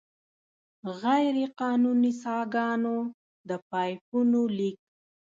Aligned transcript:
غیرقانوني 1.01 2.11
څاګانو، 2.23 2.97
د 3.49 3.51
پایپونو 3.69 4.41
لیک. 4.57 4.77